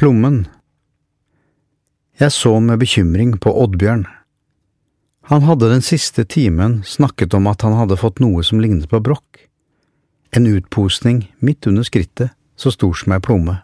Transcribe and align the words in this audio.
Plommen 0.00 0.46
Jeg 2.16 2.32
så 2.32 2.54
med 2.64 2.78
bekymring 2.80 3.34
på 3.36 3.50
Oddbjørn. 3.52 4.06
Han 5.28 5.44
hadde 5.44 5.68
den 5.68 5.84
siste 5.84 6.24
timen 6.24 6.78
snakket 6.88 7.36
om 7.36 7.50
at 7.50 7.60
han 7.66 7.76
hadde 7.76 7.98
fått 8.00 8.22
noe 8.24 8.40
som 8.40 8.62
lignet 8.64 8.88
på 8.88 9.02
brokk. 9.04 9.42
En 10.32 10.48
utposning 10.48 11.20
midt 11.44 11.68
under 11.68 11.84
skrittet, 11.84 12.32
så 12.56 12.72
stor 12.72 12.96
som 12.96 13.12
ei 13.12 13.20
plomme. 13.20 13.58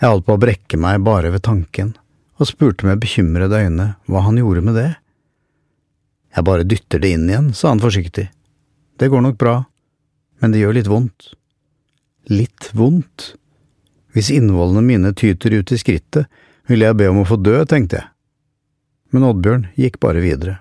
Jeg 0.00 0.14
holdt 0.14 0.24
på 0.24 0.40
å 0.40 0.44
brekke 0.48 0.80
meg 0.80 1.04
bare 1.04 1.36
ved 1.36 1.44
tanken, 1.44 1.92
og 2.40 2.48
spurte 2.48 2.88
med 2.88 3.04
bekymrede 3.04 3.60
øyne 3.60 3.92
hva 4.08 4.24
han 4.24 4.40
gjorde 4.40 4.64
med 4.64 4.80
det. 4.80 4.90
Jeg 6.32 6.48
bare 6.48 6.64
dytter 6.64 7.04
det 7.04 7.12
inn 7.12 7.28
igjen, 7.28 7.52
sa 7.52 7.74
han 7.76 7.84
forsiktig. 7.84 8.30
Det 8.96 9.12
går 9.12 9.28
nok 9.28 9.36
bra, 9.36 9.58
men 10.40 10.56
det 10.56 10.64
gjør 10.64 10.80
litt 10.80 10.94
vondt. 10.96 11.34
Litt 12.32 12.72
vondt? 12.72 13.34
Hvis 14.16 14.30
innvollene 14.32 14.80
mine 14.80 15.10
tyter 15.12 15.52
ut 15.52 15.72
i 15.72 15.76
skrittet, 15.76 16.30
vil 16.66 16.80
jeg 16.80 16.96
be 16.96 17.10
om 17.10 17.18
å 17.20 17.26
få 17.28 17.36
dø, 17.36 17.58
tenkte 17.68 17.98
jeg. 17.98 18.08
Men 19.12 19.26
Oddbjørn 19.28 19.66
gikk 19.76 19.98
bare 20.00 20.22
videre, 20.24 20.54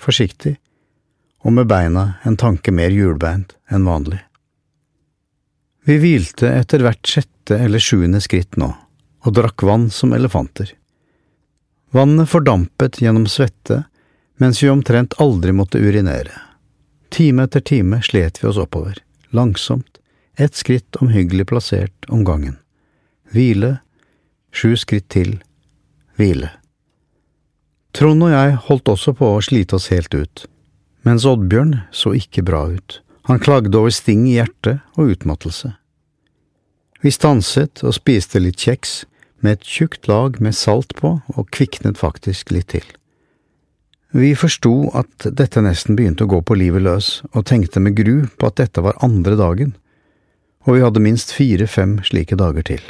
forsiktig, 0.00 0.54
og 1.44 1.52
med 1.52 1.68
beina 1.68 2.14
en 2.24 2.38
tanke 2.40 2.72
mer 2.72 2.88
hjulbeint 2.88 3.52
enn 3.68 3.84
vanlig. 3.84 4.22
Vi 5.84 5.98
hvilte 6.00 6.48
etter 6.48 6.80
hvert 6.84 7.04
sjette 7.04 7.58
eller 7.60 7.80
sjuende 7.80 8.22
skritt 8.24 8.56
nå, 8.60 8.70
og 9.24 9.36
drakk 9.36 9.66
vann 9.68 9.90
som 9.92 10.14
elefanter. 10.16 10.72
Vannet 11.92 12.28
fordampet 12.32 13.02
gjennom 13.04 13.26
svette, 13.28 13.82
mens 14.40 14.62
vi 14.62 14.70
omtrent 14.72 15.16
aldri 15.20 15.52
måtte 15.52 15.80
urinere. 15.80 16.32
Time 17.12 17.44
etter 17.44 17.60
time 17.60 18.00
slet 18.04 18.40
vi 18.40 18.48
oss 18.48 18.60
oppover, 18.60 18.96
langsomt, 19.28 20.00
ett 20.40 20.56
skritt 20.56 20.96
omhyggelig 21.04 21.48
plassert 21.52 22.08
om 22.08 22.24
gangen. 22.24 22.56
Hvile, 23.34 23.78
sju 24.54 24.72
skritt 24.80 25.10
til, 25.12 25.34
hvile. 26.16 26.48
Trond 27.92 28.24
og 28.24 28.32
jeg 28.32 28.54
holdt 28.68 28.88
også 28.88 29.12
på 29.18 29.34
å 29.34 29.42
slite 29.44 29.76
oss 29.76 29.90
helt 29.92 30.14
ut, 30.14 30.44
mens 31.04 31.26
Oddbjørn 31.28 31.74
så 31.92 32.14
ikke 32.16 32.44
bra 32.46 32.62
ut, 32.72 33.00
han 33.28 33.42
klagde 33.42 33.76
over 33.76 33.92
sting 33.92 34.24
i 34.28 34.38
hjertet 34.38 34.80
og 34.96 35.12
utmattelse. 35.12 35.74
Vi 37.04 37.12
stanset 37.14 37.84
og 37.84 37.96
spiste 37.96 38.40
litt 38.40 38.64
kjeks, 38.64 39.04
med 39.40 39.58
et 39.58 39.68
tjukt 39.70 40.08
lag 40.10 40.40
med 40.42 40.56
salt 40.56 40.96
på, 40.98 41.20
og 41.36 41.50
kviknet 41.54 42.00
faktisk 42.00 42.50
litt 42.50 42.72
til. 42.72 42.86
Vi 44.10 44.32
forsto 44.34 44.88
at 44.96 45.28
dette 45.36 45.62
nesten 45.62 45.94
begynte 45.98 46.24
å 46.24 46.32
gå 46.32 46.40
på 46.42 46.56
livet 46.58 46.82
løs, 46.82 47.10
og 47.36 47.44
tenkte 47.46 47.82
med 47.84 47.94
gru 48.00 48.24
på 48.40 48.48
at 48.48 48.56
dette 48.58 48.82
var 48.82 48.98
andre 49.04 49.36
dagen, 49.38 49.76
og 50.66 50.74
vi 50.74 50.82
hadde 50.82 51.04
minst 51.04 51.30
fire–fem 51.36 51.98
slike 52.08 52.40
dager 52.40 52.66
til. 52.66 52.82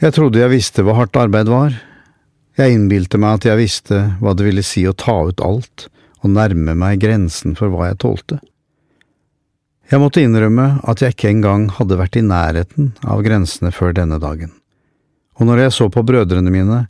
Jeg 0.00 0.14
trodde 0.16 0.40
jeg 0.40 0.50
visste 0.50 0.84
hva 0.86 0.96
hardt 0.96 1.16
arbeid 1.18 1.50
var, 1.52 1.74
jeg 2.58 2.76
innbilte 2.76 3.16
meg 3.20 3.38
at 3.38 3.46
jeg 3.48 3.60
visste 3.60 3.98
hva 4.20 4.34
det 4.36 4.44
ville 4.44 4.64
si 4.64 4.84
å 4.88 4.96
ta 4.96 5.14
ut 5.28 5.40
alt 5.44 5.86
og 6.22 6.32
nærme 6.34 6.74
meg 6.78 7.00
grensen 7.00 7.56
for 7.58 7.72
hva 7.72 7.90
jeg 7.90 8.00
tålte. 8.04 8.38
Jeg 9.90 10.00
måtte 10.00 10.22
innrømme 10.24 10.78
at 10.88 11.02
jeg 11.02 11.16
ikke 11.16 11.30
engang 11.32 11.66
hadde 11.76 11.98
vært 12.00 12.16
i 12.16 12.24
nærheten 12.24 12.92
av 13.04 13.24
grensene 13.24 13.72
før 13.74 13.96
denne 13.96 14.20
dagen, 14.22 14.52
og 15.36 15.48
når 15.48 15.66
jeg 15.66 15.76
så 15.76 15.88
på 15.92 16.04
brødrene 16.06 16.52
mine, 16.52 16.84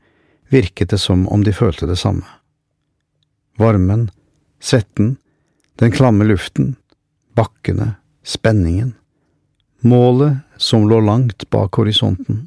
virket 0.53 0.93
det 0.93 1.01
som 1.01 1.25
om 1.33 1.43
de 1.47 1.55
følte 1.57 1.89
det 1.89 1.97
samme. 1.99 2.27
Varmen, 3.59 4.11
svetten, 4.61 5.17
den 5.81 5.95
klamme 5.95 6.27
luften, 6.29 6.75
bakkene, 7.39 7.95
spenningen, 8.23 8.93
målet 9.83 10.43
som 10.61 10.87
lå 10.91 11.01
langt 11.03 11.49
bak 11.51 11.75
horisonten. 11.81 12.47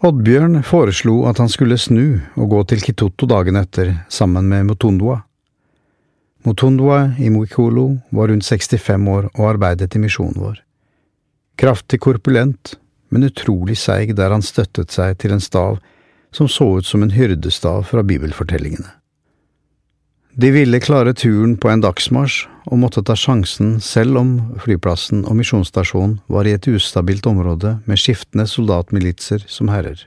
Oddbjørn 0.00 0.62
foreslo 0.64 1.26
at 1.28 1.36
han 1.42 1.50
skulle 1.52 1.76
snu 1.76 2.22
og 2.40 2.46
gå 2.48 2.60
til 2.70 2.80
Kitoto 2.80 3.26
dagen 3.28 3.58
etter 3.60 3.90
sammen 4.08 4.46
med 4.48 4.64
Motondua. 4.70 5.18
Motondua 6.48 7.02
i 7.20 7.28
Mwikolo 7.28 7.98
var 8.16 8.32
rundt 8.32 8.46
65 8.48 9.10
år 9.12 9.28
og 9.34 9.42
arbeidet 9.50 9.92
i 9.92 10.00
misjonen 10.00 10.40
vår. 10.40 10.62
Kraftig 11.60 12.00
korpulent, 12.00 12.78
men 13.12 13.28
utrolig 13.28 13.76
seig 13.76 14.14
der 14.16 14.32
han 14.32 14.40
støttet 14.40 14.88
seg 14.96 15.18
til 15.20 15.36
en 15.36 15.44
stav 15.44 15.76
som 16.32 16.48
så 16.48 16.70
ut 16.78 16.88
som 16.88 17.04
en 17.04 17.12
hyrdestav 17.12 17.84
fra 17.90 18.00
bibelfortellingene. 18.00 18.88
De 20.34 20.50
ville 20.50 20.80
klare 20.80 21.14
turen 21.14 21.56
på 21.58 21.68
en 21.70 21.82
dagsmarsj 21.82 22.44
og 22.70 22.78
måtte 22.78 23.02
ta 23.02 23.16
sjansen 23.18 23.78
selv 23.82 24.20
om 24.20 24.30
flyplassen 24.62 25.24
og 25.24 25.36
misjonsstasjonen 25.40 26.20
var 26.30 26.46
i 26.46 26.54
et 26.54 26.68
ustabilt 26.70 27.26
område 27.26 27.78
med 27.86 27.98
skiftende 27.98 28.46
soldatmilitser 28.46 29.44
som 29.50 29.72
herrer. 29.72 30.06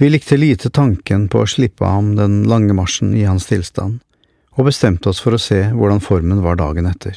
Vi 0.00 0.08
likte 0.08 0.36
lite 0.36 0.70
tanken 0.70 1.28
på 1.32 1.42
å 1.42 1.48
slippe 1.48 1.84
ham 1.84 2.14
den 2.16 2.42
lange 2.48 2.76
marsjen 2.76 3.14
i 3.16 3.24
hans 3.28 3.48
tilstand, 3.48 3.98
og 4.56 4.68
bestemte 4.68 5.10
oss 5.12 5.20
for 5.20 5.36
å 5.36 5.40
se 5.40 5.62
hvordan 5.72 6.00
formen 6.04 6.44
var 6.44 6.60
dagen 6.60 6.88
etter. 6.88 7.16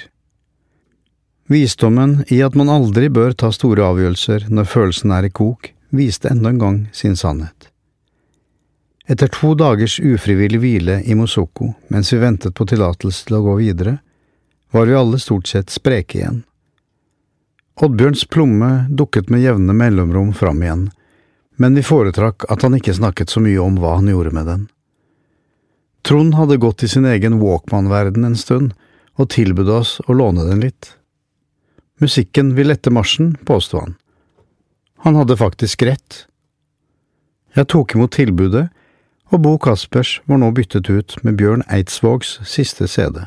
Visdommen 1.51 2.21
i 2.31 2.39
at 2.43 2.55
man 2.55 2.71
aldri 2.71 3.09
bør 3.11 3.35
ta 3.35 3.51
store 3.51 3.83
avgjørelser 3.91 4.47
når 4.51 4.71
følelsen 4.71 5.11
er 5.15 5.27
i 5.27 5.31
kok, 5.35 5.73
viste 5.91 6.31
enda 6.31 6.53
en 6.53 6.63
gang 6.63 6.81
sin 6.95 7.19
sannhet. 7.19 7.72
Etter 9.03 9.27
to 9.27 9.51
dagers 9.59 9.99
ufrivillig 9.99 10.61
hvile 10.63 11.01
i 11.03 11.15
Mosoko 11.15 11.73
mens 11.91 12.13
vi 12.13 12.21
ventet 12.21 12.55
på 12.55 12.65
tillatelse 12.69 13.27
til 13.27 13.35
å 13.35 13.43
gå 13.43 13.55
videre, 13.59 13.97
var 14.71 14.87
vi 14.87 14.95
alle 14.95 15.19
stort 15.19 15.49
sett 15.51 15.73
spreke 15.73 16.21
igjen. 16.21 16.43
Oddbjørns 17.83 18.23
plomme 18.31 18.85
dukket 18.89 19.31
med 19.33 19.43
jevne 19.43 19.73
mellomrom 19.75 20.31
fram 20.37 20.61
igjen, 20.63 20.85
men 21.59 21.75
vi 21.75 21.83
foretrakk 21.83 22.45
at 22.53 22.63
han 22.63 22.77
ikke 22.77 22.95
snakket 22.95 23.33
så 23.33 23.43
mye 23.43 23.59
om 23.61 23.75
hva 23.81 23.97
han 23.97 24.07
gjorde 24.07 24.31
med 24.33 24.47
den. 24.49 24.63
Trond 26.07 26.35
hadde 26.35 26.61
gått 26.63 26.83
i 26.83 26.89
sin 26.91 27.05
egen 27.07 27.39
Walkman-verden 27.41 28.23
en 28.27 28.39
stund 28.39 28.71
og 29.19 29.29
tilbød 29.35 29.69
oss 29.71 29.97
å 30.07 30.15
låne 30.15 30.45
den 30.47 30.63
litt. 30.63 30.93
Musikken 31.99 32.53
vil 32.55 32.71
lette 32.71 32.91
marsjen, 32.91 33.35
påsto 33.45 33.81
han. 33.83 33.97
Han 35.03 35.19
hadde 35.19 35.37
faktisk 35.39 35.83
rett. 35.87 36.23
Jeg 37.53 37.69
tok 37.71 37.95
imot 37.95 38.15
tilbudet 38.15 38.69
og 39.33 39.41
Bo 39.41 39.53
Kaspers 39.57 40.19
var 40.29 40.37
nå 40.41 40.51
byttet 40.53 40.89
ut 40.93 41.15
med 41.25 41.39
Bjørn 41.39 41.63
Eidsvågs 41.65 42.35
siste 42.45 42.85
CD. 42.87 43.23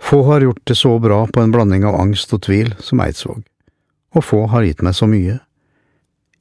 Få 0.00 0.22
har 0.28 0.44
gjort 0.44 0.62
det 0.68 0.76
så 0.80 0.96
bra 1.00 1.24
på 1.28 1.42
en 1.42 1.52
blanding 1.52 1.84
av 1.84 1.98
angst 2.00 2.32
og 2.32 2.46
tvil 2.46 2.72
som 2.80 3.02
Eidsvåg, 3.04 3.42
og 4.16 4.24
få 4.24 4.46
har 4.52 4.64
gitt 4.64 4.80
meg 4.84 4.96
så 4.96 5.08
mye. 5.08 5.38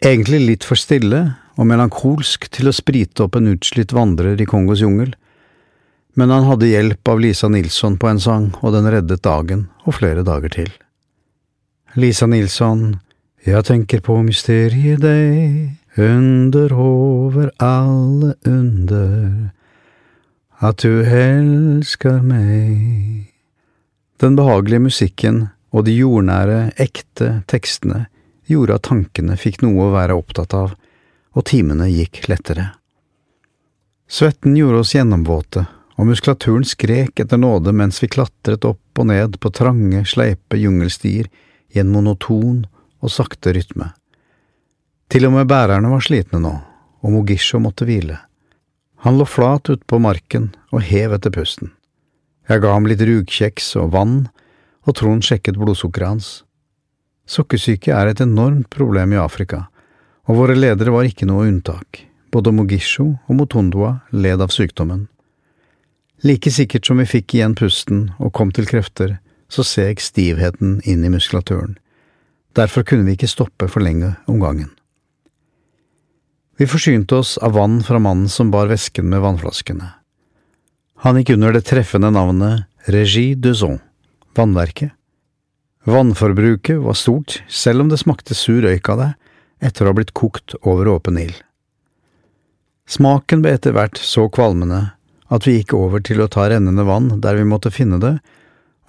Egentlig 0.03 0.39
litt 0.43 0.67
for 0.67 0.79
stille 0.79 1.21
og 1.59 1.67
melankolsk 1.67 2.47
til 2.51 2.71
å 2.71 2.75
sprite 2.75 3.27
opp 3.27 3.35
en 3.39 3.51
utslitt 3.51 3.93
vandrer 3.95 4.39
i 4.39 4.47
Kongos 4.47 4.83
jungel, 4.83 5.13
men 6.15 6.31
han 6.31 6.47
hadde 6.47 6.71
hjelp 6.71 7.09
av 7.09 7.19
Lisa 7.19 7.49
Nilsson 7.49 7.97
på 7.99 8.07
en 8.07 8.21
sang, 8.21 8.51
og 8.61 8.75
den 8.75 8.87
reddet 8.87 9.23
dagen 9.25 9.67
og 9.83 9.97
flere 9.99 10.23
dager 10.23 10.51
til. 10.53 10.71
Lisa 11.99 12.27
Nilsson, 12.29 13.01
jeg 13.43 13.67
tenker 13.67 14.03
på 14.05 14.19
mysteriet 14.23 15.01
deg, 15.03 15.73
under 15.97 16.73
over 16.73 17.51
alle 17.57 18.33
under, 18.45 19.49
at 20.57 20.77
du 20.81 21.03
elsker 21.03 22.21
meg. 22.25 23.29
Den 24.17 24.37
behagelige 24.39 24.87
musikken 24.87 25.47
og 25.73 25.85
de 25.85 25.93
jordnære, 25.97 26.73
ekte 26.81 27.43
tekstene 27.49 28.07
gjorde 28.49 28.77
at 28.77 28.87
tankene 28.89 29.37
fikk 29.37 29.61
noe 29.63 29.87
å 29.87 29.93
være 29.93 30.17
opptatt 30.17 30.53
av, 30.57 30.73
og 31.33 31.45
timene 31.49 31.89
gikk 31.91 32.27
lettere. 32.29 32.71
Svetten 34.09 34.57
gjorde 34.57 34.83
oss 34.83 34.93
gjennomvåte, 34.93 35.65
og 35.97 36.09
muskulaturen 36.09 36.65
skrek 36.65 37.21
etter 37.21 37.39
nåde 37.41 37.73
mens 37.73 38.01
vi 38.01 38.09
klatret 38.09 38.65
opp 38.65 39.01
og 39.01 39.09
ned 39.09 39.37
på 39.41 39.49
trange, 39.53 40.05
sleipe 40.09 40.57
jungelstier 40.57 41.29
i 41.73 41.81
en 41.81 41.93
monoton 41.93 42.63
og 43.01 43.13
sakte 43.13 43.53
rytme. 43.53 43.93
Til 45.13 45.27
og 45.27 45.35
med 45.35 45.45
bærerne 45.45 45.91
var 45.91 46.01
slitne 46.01 46.39
nå, 46.41 46.51
og 47.05 47.11
Mogisho 47.13 47.59
måtte 47.61 47.85
hvile. 47.85 48.15
Han 49.05 49.19
lå 49.19 49.27
flat 49.29 49.69
utpå 49.69 49.99
marken 50.01 50.47
og 50.73 50.81
hev 50.87 51.13
etter 51.13 51.29
pusten. 51.35 51.69
Jeg 52.49 52.63
ga 52.63 52.71
ham 52.73 52.89
litt 52.89 53.03
rugkjeks 53.05 53.67
og 53.83 53.91
vann, 53.93 54.15
og 54.89 54.97
Trond 54.97 55.21
sjekket 55.21 55.61
blodsukkeret 55.61 56.15
hans. 56.15 56.31
Sukkersyke 57.29 57.93
er 57.93 58.09
et 58.09 58.25
enormt 58.25 58.71
problem 58.73 59.13
i 59.13 59.21
Afrika, 59.21 59.67
og 60.25 60.41
våre 60.41 60.57
ledere 60.57 60.97
var 60.97 61.05
ikke 61.05 61.29
noe 61.29 61.45
unntak. 61.45 62.07
Både 62.33 62.49
Mogisho 62.49 63.11
og 63.13 63.37
Motondwa 63.37 63.99
led 64.09 64.41
av 64.41 64.49
sykdommen. 64.49 65.05
Like 66.25 66.49
sikkert 66.49 66.89
som 66.89 66.97
vi 66.97 67.11
fikk 67.19 67.37
igjen 67.37 67.53
pusten 67.53 68.07
og 68.17 68.33
kom 68.33 68.49
til 68.49 68.65
krefter, 68.65 69.19
så 69.45 69.61
seg 69.61 70.01
stivheten 70.01 70.79
inn 70.89 71.05
i 71.05 71.13
muskulaturen. 71.13 71.77
Derfor 72.57 72.81
kunne 72.81 73.05
vi 73.05 73.13
ikke 73.13 73.29
stoppe 73.29 73.69
for 73.69 73.85
lenge 73.85 74.15
om 74.25 74.41
gangen. 74.41 74.73
Vi 76.57 76.67
forsynte 76.69 77.15
oss 77.15 77.37
av 77.37 77.55
vann 77.57 77.79
fra 77.83 77.99
mannen 77.99 78.29
som 78.29 78.51
bar 78.51 78.67
vesken 78.69 79.09
med 79.09 79.23
vannflaskene. 79.23 79.87
Han 81.01 81.17
gikk 81.17 81.33
under 81.33 81.55
det 81.55 81.65
treffende 81.65 82.11
navnet 82.13 82.67
Régie 82.85 83.35
Duzon, 83.35 83.79
vannverket. 84.37 84.93
Vannforbruket 85.83 86.77
var 86.79 86.93
stort, 86.93 87.41
selv 87.49 87.81
om 87.81 87.89
det 87.89 87.99
smakte 87.99 88.37
sur 88.37 88.61
røyk 88.63 88.87
av 88.93 89.01
det 89.01 89.09
etter 89.63 89.83
å 89.83 89.91
ha 89.91 89.97
blitt 89.97 90.13
kokt 90.13 90.55
over 90.61 90.87
åpen 90.93 91.17
ild. 91.19 91.41
Smaken 92.87 93.41
ble 93.43 93.55
etter 93.57 93.73
hvert 93.75 93.97
så 93.97 94.27
kvalmende 94.31 94.93
at 95.33 95.47
vi 95.47 95.57
gikk 95.57 95.73
over 95.73 96.03
til 96.05 96.21
å 96.21 96.29
ta 96.31 96.45
rennende 96.51 96.85
vann 96.85 97.09
der 97.23 97.39
vi 97.39 97.47
måtte 97.47 97.73
finne 97.73 97.97
det, 98.03 98.17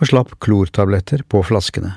og 0.02 0.10
slapp 0.10 0.36
klortabletter 0.42 1.22
på 1.30 1.40
flaskene. 1.46 1.94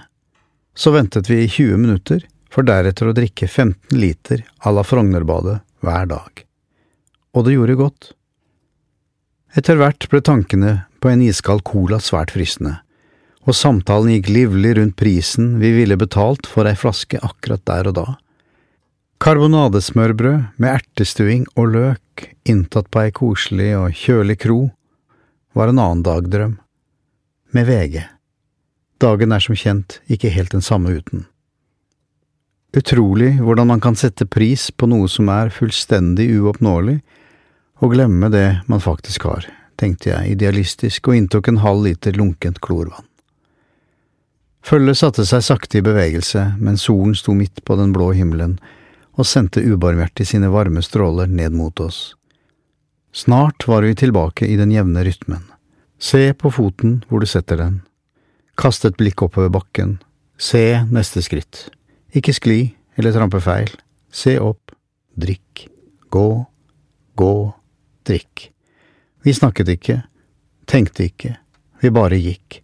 Så 0.78 0.94
ventet 0.94 1.30
vi 1.30 1.42
i 1.44 1.50
20 1.50 1.82
minutter, 1.82 2.22
for 2.58 2.66
deretter 2.66 3.06
å 3.06 3.14
drikke 3.14 3.46
15 3.46 3.94
liter 4.02 4.42
à 4.66 4.72
la 4.74 4.82
Frognerbadet 4.82 5.60
hver 5.86 6.08
dag. 6.10 6.40
Og 7.38 7.46
det 7.46 7.54
gjorde 7.54 7.76
godt. 7.78 8.08
Etter 9.54 9.78
hvert 9.78 10.08
ble 10.10 10.24
tankene 10.26 10.72
på 10.98 11.12
en 11.12 11.22
iskald 11.22 11.62
cola 11.70 12.00
svært 12.02 12.34
fristende, 12.34 12.80
og 13.46 13.54
samtalen 13.54 14.16
gikk 14.16 14.32
livlig 14.34 14.74
rundt 14.80 14.98
prisen 14.98 15.60
vi 15.62 15.70
ville 15.76 16.00
betalt 16.02 16.50
for 16.50 16.66
ei 16.66 16.74
flaske 16.74 17.22
akkurat 17.22 17.62
der 17.70 17.92
og 17.92 17.98
da. 18.00 18.08
Karbonadesmørbrød 19.22 20.58
med 20.58 20.74
ertestuing 20.74 21.46
og 21.54 21.78
løk 21.78 22.28
inntatt 22.50 22.90
på 22.90 23.06
ei 23.06 23.14
koselig 23.14 23.72
og 23.78 23.94
kjølig 24.02 24.40
kro 24.42 24.60
var 25.54 25.70
en 25.70 25.86
annen 25.86 26.06
dagdrøm. 26.10 26.58
Med 27.54 27.70
VG. 27.70 28.02
Dagen 28.98 29.34
er 29.34 29.46
som 29.46 29.58
kjent 29.58 30.02
ikke 30.10 30.34
helt 30.34 30.58
den 30.58 30.66
samme 30.66 30.98
uten. 30.98 31.28
Utrolig 32.76 33.38
hvordan 33.40 33.70
man 33.70 33.82
kan 33.84 33.96
sette 33.96 34.28
pris 34.28 34.68
på 34.72 34.90
noe 34.92 35.08
som 35.08 35.30
er 35.32 35.54
fullstendig 35.54 36.28
uoppnåelig, 36.36 37.00
og 37.80 37.94
glemme 37.94 38.30
det 38.34 38.64
man 38.68 38.82
faktisk 38.82 39.28
har, 39.30 39.46
tenkte 39.78 40.10
jeg 40.12 40.34
idealistisk 40.34 41.08
og 41.08 41.20
inntok 41.20 41.48
en 41.48 41.62
halv 41.64 41.86
liter 41.86 42.18
lunkent 42.18 42.60
klorvann. 42.60 43.06
Følget 44.68 45.00
satte 45.00 45.24
seg 45.24 45.46
sakte 45.46 45.80
i 45.80 45.86
bevegelse 45.86 46.42
mens 46.60 46.84
solen 46.90 47.14
sto 47.16 47.32
midt 47.38 47.64
på 47.64 47.78
den 47.80 47.94
blå 47.96 48.10
himmelen 48.18 48.58
og 49.16 49.30
sendte 49.30 49.64
ubarmhjertig 49.64 50.28
sine 50.28 50.50
varme 50.52 50.84
stråler 50.84 51.30
ned 51.32 51.56
mot 51.56 51.80
oss. 51.80 52.18
Snart 53.16 53.64
var 53.70 53.88
vi 53.88 53.96
tilbake 53.96 54.46
i 54.46 54.58
den 54.60 54.74
jevne 54.76 55.06
rytmen. 55.08 55.46
Se 55.98 56.34
på 56.34 56.52
foten 56.54 57.00
hvor 57.08 57.24
du 57.24 57.30
setter 57.30 57.62
den. 57.64 57.80
Kast 58.60 58.86
et 58.86 58.98
blikk 59.00 59.24
oppover 59.24 59.50
bakken. 59.54 59.98
Se 60.38 60.84
neste 60.92 61.24
skritt. 61.26 61.70
Ikke 62.16 62.36
skli 62.36 62.62
eller 62.98 63.16
trampe 63.16 63.42
feil. 63.44 63.72
Se 64.12 64.38
opp. 64.40 64.72
Drikk. 65.18 65.68
Gå. 66.14 66.46
Gå. 67.18 67.34
Drikk. 68.08 68.52
Vi 69.26 69.34
snakket 69.34 69.74
ikke. 69.74 70.02
Tenkte 70.68 71.08
ikke. 71.08 71.36
Vi 71.82 71.92
bare 71.94 72.20
gikk. 72.20 72.62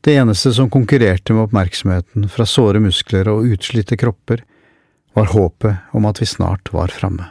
Det 0.00 0.14
eneste 0.16 0.52
som 0.54 0.70
konkurrerte 0.70 1.34
med 1.34 1.48
oppmerksomheten 1.48 2.28
fra 2.30 2.46
såre 2.46 2.80
muskler 2.80 3.28
og 3.32 3.48
utslitte 3.50 3.98
kropper, 3.98 4.44
var 5.16 5.32
håpet 5.32 5.94
om 5.96 6.06
at 6.06 6.20
vi 6.22 6.28
snart 6.30 6.70
var 6.72 6.92
framme. 6.94 7.26